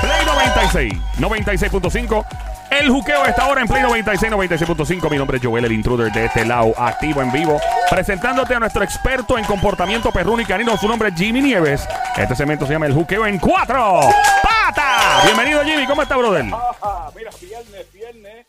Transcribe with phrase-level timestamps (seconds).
[0.00, 2.26] Play 96, 96.5.
[2.70, 5.10] El juqueo está ahora en Play 96, 96.5.
[5.10, 7.60] Mi nombre es Joel, el intruder de este lado, activo en vivo.
[7.90, 10.76] Presentándote a nuestro experto en comportamiento perruno y canino.
[10.76, 11.86] Su nombre es Jimmy Nieves.
[12.16, 14.00] Este segmento se llama El juqueo en cuatro
[14.42, 15.24] patas.
[15.24, 15.86] Bienvenido, Jimmy.
[15.86, 16.46] ¿Cómo está, brother?
[16.46, 18.46] Ajá, mira, viernes, viernes,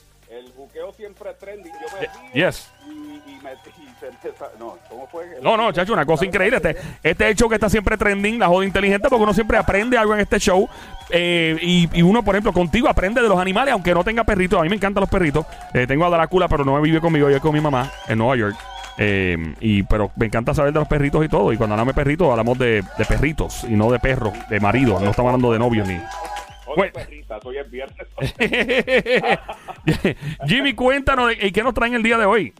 [0.71, 1.71] buqueo siempre trending.
[1.73, 1.97] Yo
[2.33, 2.71] me yes.
[2.87, 2.91] y,
[3.31, 5.25] y me y se empieza- No, ¿cómo fue?
[5.41, 6.57] No, no, chacho, una cosa increíble.
[6.57, 9.57] Este, este es el show que está siempre trending, la joda inteligente, porque uno siempre
[9.57, 10.67] aprende algo en este show.
[11.09, 14.59] Eh, y, y uno, por ejemplo, contigo aprende de los animales, aunque no tenga perritos.
[14.59, 15.45] A mí me encantan los perritos.
[15.73, 18.55] Eh, tengo a Drácula, pero no vive conmigo, yo con mi mamá en Nueva York.
[18.97, 21.51] Eh, y pero me encanta saber de los perritos y todo.
[21.53, 25.01] Y cuando hablamos de perritos, hablamos de, de perritos y no de perros, de maridos.
[25.01, 25.95] No estamos hablando de novios ni.
[25.95, 26.93] Oye, Bueno.
[26.93, 28.07] perrita, hoy es viernes.
[30.47, 32.53] Jimmy, cuéntanos, ¿y qué nos traen el día de hoy?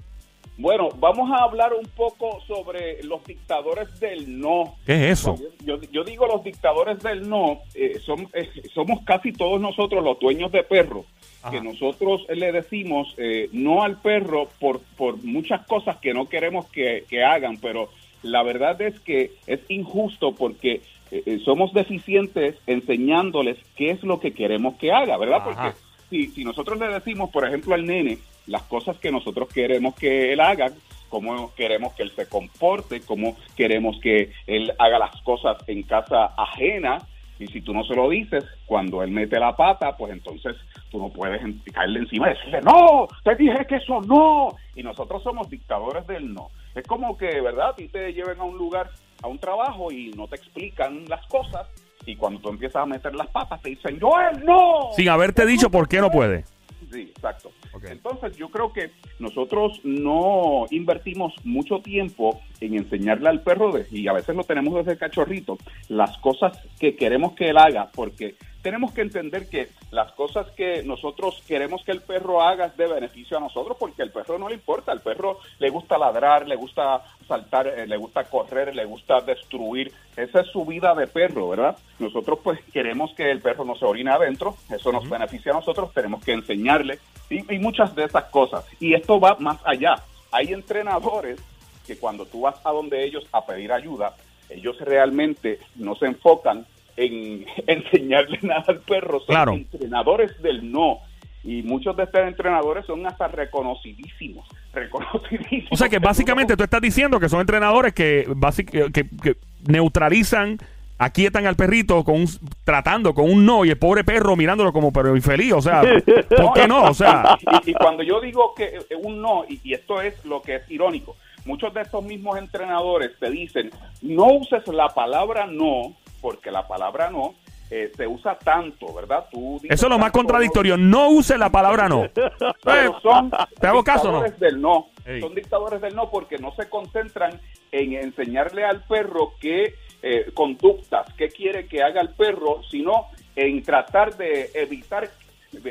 [0.62, 4.76] bueno, vamos a hablar un poco sobre los dictadores del no.
[4.86, 5.36] ¿Qué es eso?
[5.66, 10.20] Yo, yo digo los dictadores del no, eh, son, eh, somos casi todos nosotros los
[10.20, 11.06] dueños de perros,
[11.50, 16.68] que nosotros le decimos eh, no al perro por, por muchas cosas que no queremos
[16.68, 17.90] que, que hagan, pero
[18.22, 24.20] la verdad es que es injusto porque eh, eh, somos deficientes enseñándoles qué es lo
[24.20, 25.42] que queremos que haga, ¿verdad?
[25.42, 25.46] Ajá.
[25.46, 25.78] Porque
[26.12, 28.18] si, nosotros le decimos, por ejemplo, al nene
[28.48, 30.72] las cosas que nosotros queremos que él haga,
[31.10, 36.34] cómo queremos que él se comporte, cómo queremos que él haga las cosas en casa
[36.38, 37.00] ajena,
[37.42, 40.56] y si tú no se lo dices, cuando él mete la pata, pues entonces
[40.92, 41.42] tú no puedes
[41.74, 44.56] caerle encima y decirle, no, te dije que eso no.
[44.76, 46.50] Y nosotros somos dictadores del no.
[46.76, 47.70] Es como que, ¿verdad?
[47.70, 48.92] A ti te lleven a un lugar,
[49.24, 51.68] a un trabajo y no te explican las cosas.
[52.06, 54.90] Y cuando tú empiezas a meter las patas, te dicen, Joel, no.
[54.96, 56.44] Sin haberte dicho por qué no puede.
[56.92, 57.52] Sí, exacto.
[57.84, 64.08] Entonces yo creo que nosotros no invertimos mucho tiempo en enseñarle al perro, de- y
[64.08, 65.58] a veces lo tenemos desde cachorrito,
[65.88, 70.84] las cosas que queremos que él haga, porque tenemos que entender que las cosas que
[70.84, 74.50] nosotros queremos que el perro haga es de beneficio a nosotros, porque al perro no
[74.50, 78.86] le importa, al perro le gusta ladrar, le gusta saltar, eh, le gusta correr, le
[78.86, 81.78] gusta destruir, esa es su vida de perro, ¿verdad?
[82.00, 85.94] Nosotros pues queremos que el perro no se orine adentro, eso nos beneficia a nosotros,
[85.94, 87.00] tenemos que enseñarle
[87.30, 88.66] y, y muchas de esas cosas.
[88.80, 89.96] Y esto va más allá.
[90.32, 91.40] Hay entrenadores
[91.86, 94.16] que cuando tú vas a donde ellos a pedir ayuda,
[94.50, 96.66] ellos realmente no se enfocan
[96.98, 99.54] en enseñarle nada al perro, son Claro.
[99.54, 101.00] entrenadores del no.
[101.44, 105.72] Y muchos de estos entrenadores son hasta reconocidísimos, reconocidísimos.
[105.72, 109.36] O sea que básicamente tú estás diciendo que son entrenadores que, basic- que, que
[109.68, 110.58] neutralizan,
[111.00, 112.28] aquietan al perrito con un-
[112.64, 115.54] tratando con un no y el pobre perro mirándolo como pero infeliz.
[115.54, 115.82] O sea,
[116.38, 116.84] ¿por qué no?
[116.84, 120.24] O sea, y, y cuando yo digo que eh, un no, y, y esto es
[120.26, 121.16] lo que es irónico,
[121.46, 123.72] muchos de estos mismos entrenadores te dicen,
[124.04, 127.34] no uses la palabra no, porque la palabra no
[127.70, 129.26] eh, se usa tanto, ¿verdad?
[129.32, 130.76] Tú eso es lo más contradictorio.
[130.78, 132.04] No use la palabra no.
[132.64, 134.18] pero son ¿Te hago caso o no?
[134.24, 134.88] dictadores del no.
[135.06, 135.22] Ey.
[135.22, 137.40] Son dictadores del no porque no se concentran
[137.72, 139.74] en enseñarle al perro qué
[140.04, 143.06] eh, conductas, qué quiere que haga el perro, sino
[143.36, 145.10] en tratar de evitar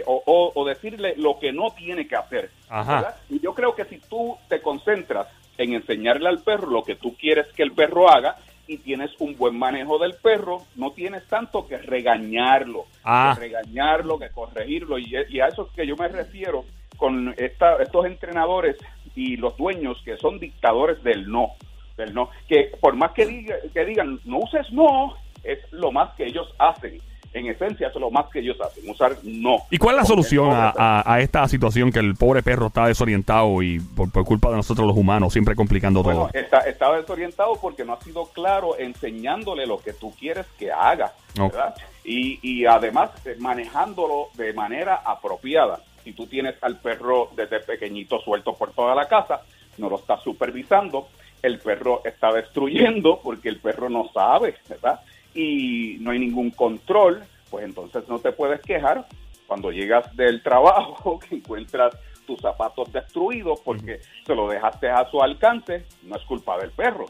[0.06, 2.50] o, o- o decirle lo que no tiene que hacer.
[3.28, 5.26] Y yo creo que si tú te concentras
[5.58, 8.36] en enseñarle al perro lo que tú quieres que el perro haga
[8.70, 13.32] y tienes un buen manejo del perro, no tienes tanto que regañarlo, Ah.
[13.34, 14.96] que regañarlo, que corregirlo.
[14.96, 16.64] Y, y a eso es que yo me refiero
[16.96, 18.76] con esta- estos entrenadores
[19.16, 21.48] y los dueños que son dictadores del no,
[21.96, 26.14] del no, que por más que, diga- que digan no uses no, es lo más
[26.14, 27.00] que ellos hacen.
[27.32, 29.58] En esencia, es lo más que ellos hacen, usar no.
[29.70, 32.66] ¿Y cuál es la solución no, a, a- a esta situación que el pobre perro
[32.66, 36.30] está desorientado y por, por culpa de nosotros los humanos, siempre complicando Bueno, todo?
[36.34, 41.12] está, está desorientado porque no ha sido claro enseñándole lo que tú quieres que haga,
[41.38, 41.52] Ok.
[41.52, 41.74] ¿verdad?
[42.04, 45.80] Y, y además eh, manejándolo de manera apropiada.
[46.02, 49.42] Si tú tienes al perro desde pequeñito suelto por toda la casa,
[49.78, 51.08] no lo estás supervisando,
[51.42, 55.00] el perro está destruyendo porque el perro no sabe, ¿verdad?
[55.34, 59.06] Y no hay ningún control, pues entonces no te puedes quejar
[59.46, 61.96] cuando llegas del trabajo que encuentras
[62.26, 67.06] tus zapatos destruidos porque se lo dejaste a su alcance, no es culpa del perro,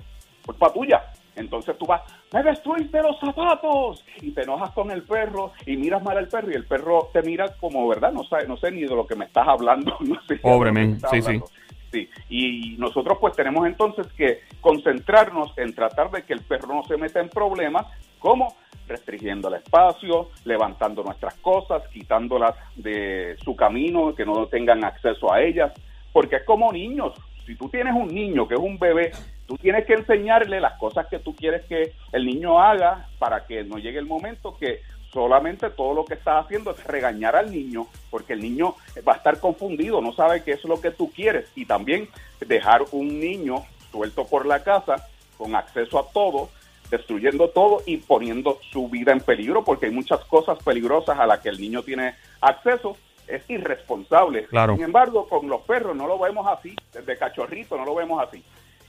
[0.47, 1.03] culpa tuya.
[1.37, 2.03] Entonces tú vas,
[2.33, 6.51] me destruiste los zapatos y te enojas con el perro y miras mal al perro
[6.51, 8.13] y el perro te mira como, ¿verdad?
[8.13, 9.97] No sé, no sé ni de lo que me estás hablando.
[10.11, 11.47] No sé Pobre men, sí, hablando.
[11.93, 16.85] Sí, y nosotros pues tenemos entonces que concentrarnos en tratar de que el perro no
[16.85, 17.87] se meta en problemas,
[18.21, 18.55] como
[18.87, 25.41] restringiendo el espacio, levantando nuestras cosas, quitándolas de su camino, que no tengan acceso a
[25.41, 25.73] ellas,
[26.13, 27.15] porque es como niños.
[27.47, 29.13] Si tú tienes un niño que es un bebé,
[29.47, 33.65] tú tienes que enseñarle las cosas que tú quieres que el niño haga para que
[33.65, 34.81] no llegue el momento que
[35.13, 38.75] solamente todo lo que estás haciendo es regañar al niño, porque el niño
[39.07, 41.51] va a estar confundido, no sabe qué es lo que tú quieres.
[41.57, 42.09] Y también
[42.41, 46.51] dejar un niño suelto por la casa, con acceso a todo,
[46.91, 51.39] destruyendo todo y poniendo su vida en peligro, porque hay muchas cosas peligrosas a las
[51.41, 52.97] que el niño tiene acceso.
[53.29, 54.47] Es irresponsable.
[54.47, 54.75] Claro.
[54.75, 58.43] Sin embargo, con los perros no lo vemos así, desde cachorrito no lo vemos así.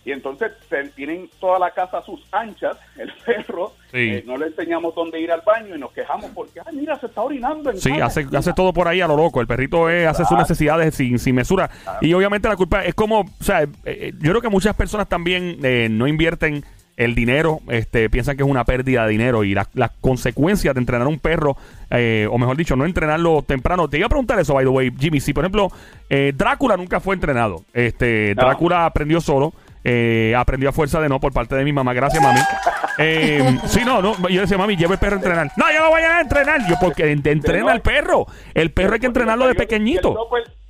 [0.04, 3.98] Y entonces se- tienen toda la casa a sus anchas, el perro, Sí.
[4.16, 7.06] eh, no le enseñamos dónde ir al baño y nos quejamos porque, ay, mira, se
[7.06, 8.40] está orinando en Sí, hace, esquina".
[8.40, 9.42] hace todo por ahí a lo loco.
[9.42, 11.70] El perrito es, hace sus necesidades sin, sin mesura.
[12.02, 15.08] Y obviamente la culpa es como, o sea, eh, eh, yo creo que muchas personas
[15.08, 16.66] también eh, no invierten
[17.04, 20.80] el dinero, este, piensan que es una pérdida de dinero y las las consecuencias de
[20.82, 21.58] entrenar un perro,
[21.90, 23.88] eh, o mejor dicho, no entrenarlo temprano.
[23.90, 25.20] Te iba a preguntar eso, by the way, Jimmy.
[25.20, 25.70] Si, por ejemplo,
[26.10, 27.64] eh, Drácula nunca fue entrenado.
[27.74, 28.44] Este, No.
[28.44, 29.54] Drácula aprendió solo.
[29.84, 31.94] eh, aprendió a fuerza de no por parte de mi mamá.
[31.94, 32.40] Gracias, mami.
[32.98, 34.28] Eh, sí, no, no.
[34.30, 35.52] Yo decía, mami, lleva el perro a entrenar.
[35.56, 36.68] No, yo lo voy a entrenar.
[36.70, 38.28] Yo, porque en- entrena al perro.
[38.54, 40.14] El perro hay que entrenarlo de pequeñito.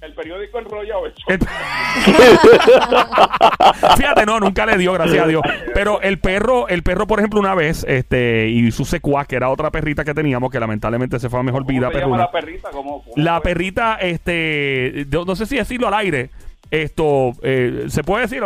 [0.02, 1.24] El, pues, periódico enrollado hecho.
[1.28, 1.40] El-
[3.98, 5.42] Fíjate, no, nunca le dio, gracias a Dios.
[5.74, 9.50] Pero el perro, el perro, por ejemplo, una vez, este, y su secuaz, que era
[9.50, 12.32] otra perrita que teníamos, que lamentablemente se fue a mejor ¿Cómo vida se llama la
[12.32, 12.70] perrita?
[12.72, 13.52] ¿Cómo- cómo La fue?
[13.52, 16.30] perrita, este, no, sé si decirlo al aire,
[16.72, 18.42] esto, eh, ¿se puede decir?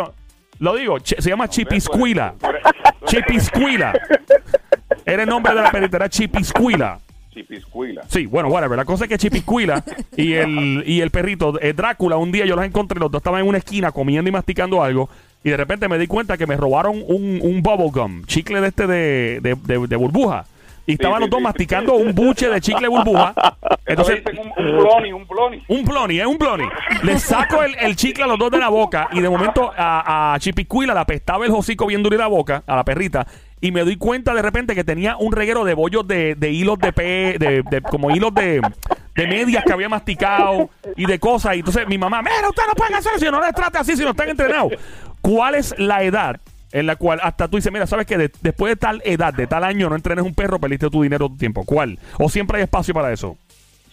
[0.58, 2.34] Lo digo, se llama Chipiscuila.
[2.38, 2.62] Tú eres-
[3.06, 3.92] Chipiscuila.
[5.04, 6.98] Era el nombre de la perrita, era Chipiscuila.
[7.36, 8.02] Chipiscuila.
[8.08, 8.76] Sí, bueno, whatever.
[8.78, 9.84] La cosa es que Chipiscuila
[10.16, 13.42] y el, y el perrito eh, Drácula, un día yo los encontré, los dos estaban
[13.42, 15.08] en una esquina comiendo y masticando algo.
[15.44, 18.68] Y de repente me di cuenta que me robaron un, un bubble gum, chicle de
[18.68, 20.44] este de, de, de- de burbuja.
[20.88, 21.44] Y estaban sí, los dos sí.
[21.44, 23.34] masticando un buche de chicle burbuja.
[23.86, 25.62] Entonces, Entonces, un, un bloni, un bloni.
[25.68, 26.64] un bloni, es un bloni.
[27.02, 30.34] Le saco el, el chicle a los dos de la boca y de momento a,
[30.34, 33.26] a Chipicuila le apestaba el hocico bien duro y la boca, a la perrita.
[33.60, 36.78] Y me doy cuenta de repente que tenía un reguero de bollos de, de hilos
[36.78, 38.60] de pe, de, de- como hilos de,
[39.14, 41.56] de medias que había masticado y de cosas.
[41.56, 44.02] Y entonces mi mamá, mira, ustedes no pueden hacer eso, no les trate así, si
[44.04, 44.72] no están entrenados.
[45.22, 46.38] ¿Cuál es la edad
[46.70, 49.46] en la cual hasta tú dices, mira, sabes que de- después de tal edad, de
[49.46, 51.64] tal año, no entrenes un perro, perdiste tu dinero, tu tiempo?
[51.64, 51.98] ¿Cuál?
[52.18, 53.38] ¿O siempre hay espacio para eso?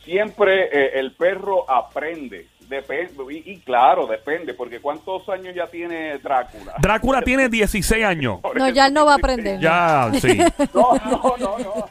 [0.03, 2.47] Siempre eh, el perro aprende.
[2.67, 6.75] Depende, y, y claro, depende, porque ¿cuántos años ya tiene Drácula?
[6.79, 8.39] Drácula tiene 16 años.
[8.55, 9.59] No, ya él no va a aprender.
[9.59, 10.39] Ya, sí.
[10.73, 11.89] No, no, no, no.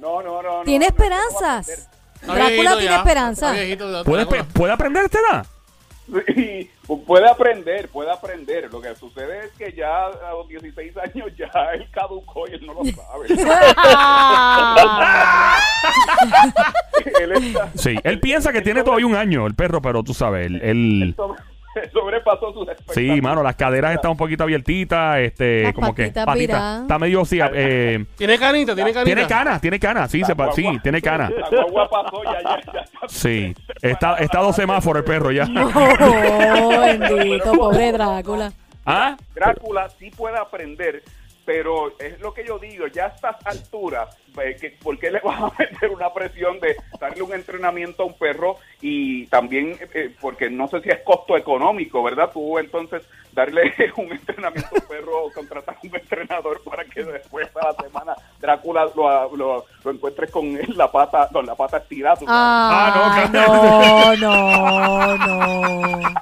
[0.00, 0.62] No, no, no.
[0.64, 1.88] Tiene no, no esperanzas.
[2.22, 3.54] Drácula tiene ya, esperanza.
[4.04, 5.46] ¿Puede, ¿Puede aprender esta edad?
[6.34, 6.68] Sí,
[7.06, 8.68] puede aprender, puede aprender.
[8.72, 12.66] Lo que sucede es que ya a los 16 años ya él caducó y él
[12.66, 13.28] no lo sabe.
[17.20, 17.96] él, está- Sí.
[18.04, 20.60] Él piensa que tiene todavía un año el perro, pero tú sabes, él...
[20.62, 21.38] él- sobre-
[21.92, 23.16] sobrepasó sus expectativas.
[23.16, 26.12] sí, mano, las caderas están un poquito abiertitas, este, Las como que...
[26.34, 26.82] viradas.
[26.82, 29.04] Está medio, sí, eh, Tiene canita, tiene canita.
[29.04, 31.30] tiene canas, tiene canas, sí, se sí, tiene canas.
[31.30, 35.44] La guagua pasó, ya, ya, Sí, está, está a dos semáforos el perro ya.
[35.44, 38.52] Oh, bendito, pobre Drácula.
[38.84, 39.16] ¿Ah?
[39.34, 41.02] Drácula sí puede aprender,
[41.44, 44.16] pero es lo que yo digo, ya a estas alturas,
[44.82, 48.56] ¿por qué le vas a meter una presión de darle un entrenamiento a un perro?
[48.80, 52.30] Y también, eh, porque no sé si es costo económico, ¿verdad?
[52.32, 53.02] Tú entonces
[53.32, 58.14] darle un entrenamiento a un perro, contratar un entrenador para que después a la semana
[58.40, 62.18] Drácula lo, lo, lo encuentres con la pata, con la pata estirada.
[62.26, 66.12] Ah, Ah, no, no, no, no.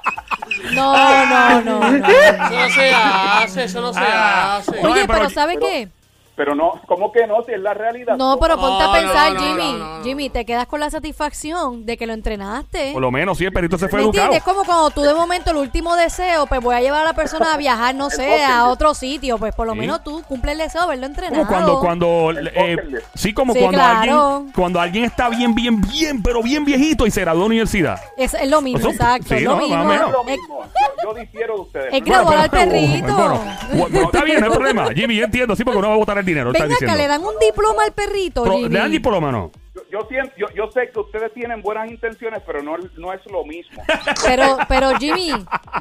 [0.73, 2.07] No, no, no, no.
[2.07, 4.57] Eso no se hace, eso no se Ah.
[4.57, 4.81] hace.
[4.81, 5.87] No, Oye, pero- pero ¿sabe pero- qué?
[6.35, 7.43] Pero no, ¿cómo que no?
[7.43, 8.15] Si es la realidad.
[8.17, 9.73] No, pero ponte a No, pensar, no, no, Jimmy.
[9.79, 10.03] no, no.
[10.03, 12.93] Jimmy, te quedas con la satisfacción de que lo entrenaste.
[12.93, 14.25] Por lo menos, sí, el perrito se fue ¿Me educado.
[14.25, 14.37] entiendes?
[14.39, 17.13] Es como cuando tú de momento el último deseo, pues voy a llevar a la
[17.13, 19.79] persona a viajar, no sé, a otro sitio, pues por lo Sí.
[19.79, 21.45] menos tú cumple el deseo de verlo entrenado.
[21.45, 22.77] Como cuando, cuando, eh,
[23.13, 24.25] sí, como Sí, cuando claro.
[24.37, 27.99] alguien, cuando alguien está bien, bien, bien, pero bien viejito y se graduó de universidad.
[28.17, 29.83] Es, es lo mismo, Eso- exacto, sí, es lo no, más o mismo.
[29.85, 30.07] menos.
[30.07, 30.61] Es lo mismo.
[30.63, 31.93] Yo, yo difiero de ustedes.
[31.93, 33.13] Es graduar al perrito.
[33.15, 33.41] bueno,
[33.73, 34.87] bueno, está bien, no hay problema.
[34.95, 36.51] Jimmy, yo entiendo, sí, porque uno va a botar el dinero.
[36.51, 39.99] está Ven acá, le dan un diploma al perrito, Pro- le dan diploma, Yo, yo,
[40.09, 43.81] siento- yo, yo sé que ustedes tienen buenas intenciones, pero no, no es lo mismo.
[44.25, 45.31] Pero, pero Jimmy,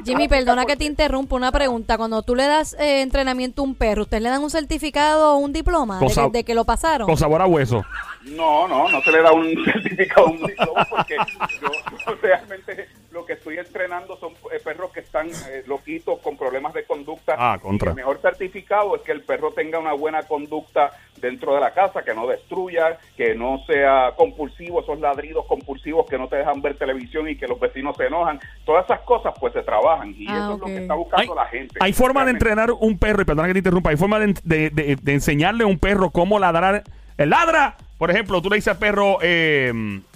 [0.04, 1.96] Jimmy, perdona que te interrumpa una pregunta.
[1.98, 5.36] Cuando tú le das eh, entrenamiento a un perro, ¿usted le dan un certificado o
[5.38, 7.06] un diploma de que, de que lo pasaron?
[7.06, 7.84] Con sabor a hueso.
[8.22, 11.16] No, no, no se le da un certificado, un diploma, porque
[11.60, 11.68] yo,
[12.06, 12.88] yo realmente
[13.20, 17.34] lo que estoy entrenando son eh, perros que están eh, loquitos con problemas de conducta.
[17.38, 17.88] Ah, contra.
[17.88, 21.72] Y el mejor certificado es que el perro tenga una buena conducta dentro de la
[21.74, 26.62] casa, que no destruya, que no sea compulsivo, esos ladridos compulsivos que no te dejan
[26.62, 28.40] ver televisión y que los vecinos se enojan.
[28.64, 31.34] Todas esas cosas pues se trabajan y Ah, eso es lo que está Hay, buscando
[31.34, 31.74] la gente.
[31.80, 34.70] hay forma de entrenar un perro, y perdona que te interrumpa, hay forma de, de-
[34.70, 36.84] de- de enseñarle a un perro cómo ladrar.
[37.18, 39.72] El ladra, por ejemplo, tú le dices al perro, eh,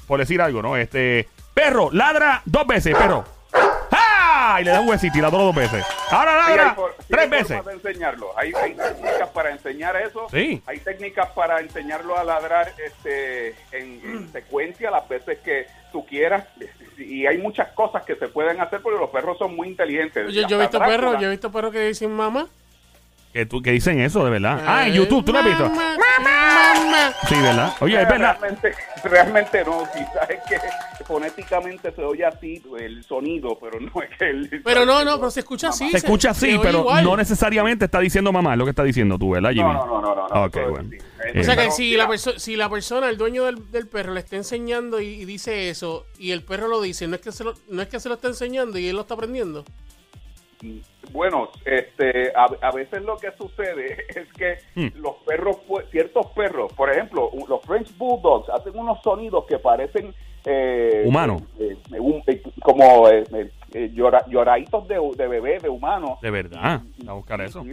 [0.07, 0.77] por decir algo, ¿no?
[0.77, 1.29] Este,
[1.65, 3.25] perro, ladra dos veces, perro.
[3.91, 4.59] ¡Ah!
[4.61, 5.85] Y le da un huesito y ladra dos veces.
[6.11, 7.65] Ahora Sí, hay ladra sí, tres hay veces.
[7.65, 8.39] de enseñarlo.
[8.39, 10.27] Hay, hay técnicas para enseñar eso.
[10.31, 10.63] Sí.
[10.67, 16.45] Hay técnicas para enseñarlo a ladrar este, en, en secuencia las veces que tú quieras.
[16.99, 20.33] Y hay muchas cosas que se pueden hacer porque los perros son muy inteligentes.
[20.33, 22.47] Yo, yo he visto perros, yo he visto perros que dicen mamá.
[23.33, 24.61] Que, tú, que dicen eso, de verdad.
[24.65, 25.69] Ah, en Eh, YouTube, ¿tú lo has visto?
[25.69, 27.13] Mamá, mamá.
[27.29, 27.73] Sí, ¿verdad?
[27.81, 28.37] Oye, es verdad.
[28.41, 29.89] Realmente, realmente no.
[29.93, 30.57] Quizás es que
[31.05, 34.63] fonéticamente se oye así el sonido, pero no es que el.
[34.65, 35.91] Pero no, no, pero se escucha así.
[35.91, 37.05] Se escucha así, pero igual.
[37.05, 39.73] no necesariamente está diciendo mamá, lo que está diciendo tú, ¿verdad, Jimmy?
[39.73, 40.29] No, no, no, no, no.
[40.29, 40.91] no, Ok, eso es bueno.
[41.35, 44.21] Eh, O sea que si la, si la persona, el dueño del, del perro, le
[44.21, 47.45] está enseñando y, y dice eso, y el perro lo dice, no es, que se
[47.45, 49.65] lo, no es que se lo está enseñando y él lo está aprendiendo.
[51.13, 54.89] Bueno, este, a, a veces lo que sucede es que Hmm.
[55.01, 60.15] los perros, pues, ciertos perros, por ejemplo, los French Bulldogs hacen unos sonidos que parecen
[60.45, 61.43] eh, Humano.
[61.59, 66.19] eh, eh, un- eh, como eh, eh, eh, llora- lloraditos de, de bebé, de humano.
[66.23, 66.81] De verdad.
[67.07, 67.65] A buscar eso.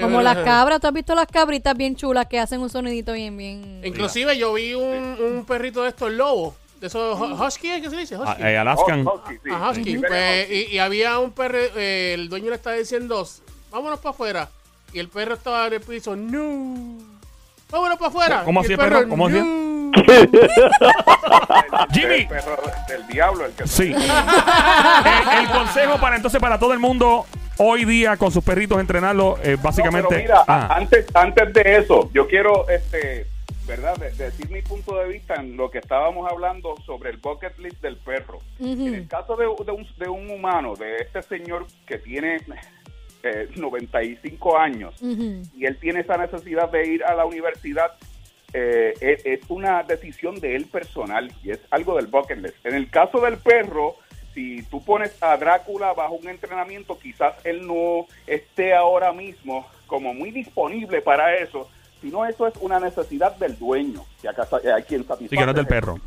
[0.00, 3.36] Como las cabras, ¿tú has visto las cabritas bien chulas que hacen un sonidito bien,
[3.36, 3.80] bien...
[3.84, 7.96] Inclusive yo vi un, un perrito de estos lobos, de esos hu- husky, ¿qué se
[7.96, 8.16] dice?
[8.16, 8.42] Husky.
[8.42, 9.06] eh, Alaskan.
[9.06, 9.50] Oh, husky, sí.
[9.50, 9.98] Husky.
[9.98, 13.24] Pues, y, y había un perro, eh, el dueño le estaba diciendo,
[13.70, 14.48] vámonos para afuera.
[14.92, 16.98] Y el perro estaba en el piso, no.
[17.70, 18.42] Vámonos para afuera.
[18.44, 19.08] ¿Cómo hacía el perro?
[19.08, 19.42] ¿Cómo hacía?
[21.92, 22.14] Jimmy.
[22.14, 22.56] El perro
[22.88, 23.92] del diablo, el que Sí.
[23.92, 27.26] Eh, el consejo para entonces para todo el mundo
[27.58, 30.08] hoy día con sus perritos entrenarlo eh, No, básicamente.
[30.08, 33.26] pero mira, Ah, antes, antes de eso, yo quiero, este,
[33.66, 33.96] ¿verdad?
[33.96, 37.80] De- decir mi punto de vista en lo que estábamos hablando sobre el bucket list
[37.80, 38.38] del perro.
[38.60, 42.40] En el caso de, de un, de un humano, de este señor que tiene
[43.22, 45.42] eh, 95 años Ujú.
[45.56, 47.92] y él tiene esa necesidad de ir a la universidad,
[48.54, 52.64] eh, es, es una decisión de él personal y es algo del bucket list.
[52.64, 53.96] En el caso del perro,
[54.32, 60.14] si tú pones a Drácula bajo un entrenamiento, quizás él no esté ahora mismo como
[60.14, 61.68] muy disponible para eso,
[62.00, 65.28] sino eso es una necesidad del dueño, que acaso hay quien satisface.
[65.30, 65.98] sí, que no es del perro.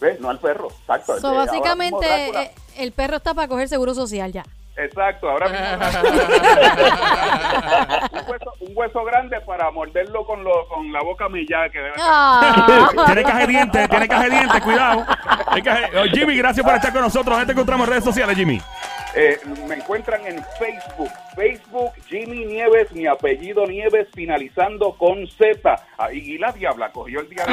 [0.00, 0.18] ¿Ves?
[0.20, 1.18] No al perro, exacto.
[1.20, 4.44] So, básicamente, Drácula- eh, el perro está para coger seguro social ya.
[4.76, 5.66] Exacto, ahora mismo
[8.12, 11.92] un, hueso, un hueso grande para morderlo con, lo, con la boca millada que debe
[11.98, 12.88] Ah.
[13.06, 15.04] Tiene caja de dientes, tiene caja de dientes, cuidado.
[15.06, 17.36] Oh, Jimmy, gracias por estar con nosotros.
[17.36, 18.60] ¿Dónde te encontramos en redes sociales, Jimmy?
[19.16, 19.38] Eh,
[19.68, 21.10] me encuentran en Facebook.
[21.34, 25.74] Facebook, Jimmy Nieves, mi apellido Nieves, finalizando con Z.
[25.98, 27.52] Ah, y la diabla cogió el día de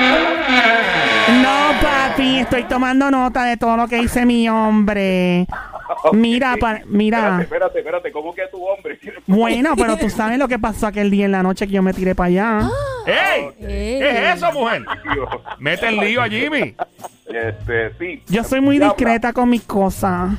[1.41, 5.47] No, papi, estoy tomando nota de todo lo que dice mi hombre.
[6.13, 7.17] Mira, pa- mira.
[7.41, 8.99] Espérate, espérate, espérate, ¿cómo que tu hombre?
[9.25, 11.93] Bueno, pero tú sabes lo que pasó aquel día en la noche que yo me
[11.93, 12.69] tiré para allá.
[13.05, 13.49] ¡Ey!
[13.59, 14.83] ¿Qué es eso, mujer?
[15.59, 16.75] Mete el lío a Jimmy.
[17.25, 18.23] Este, sí.
[18.27, 20.29] Yo soy muy discreta con mis cosas.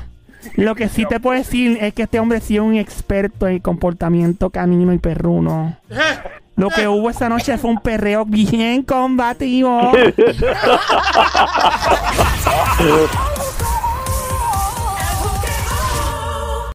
[0.55, 3.59] Lo que sí te puedo decir es que este hombre sí es un experto en
[3.59, 5.77] comportamiento canino y perruno.
[6.55, 9.91] Lo que hubo esa noche fue un perreo bien combativo.